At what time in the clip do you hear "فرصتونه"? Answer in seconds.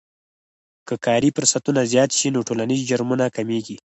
1.35-1.81